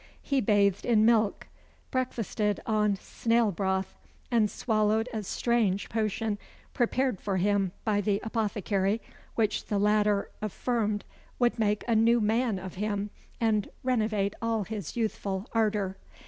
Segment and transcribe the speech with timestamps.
[0.23, 1.45] He bathed in milk,
[1.91, 3.93] breakfasted on snail broth,
[4.31, 6.39] and swallowed a strange potion
[6.73, 8.99] prepared for him by the apothecary,
[9.35, 11.05] which the latter affirmed
[11.37, 15.97] would make a new man of him and renovate all his youthful ardour.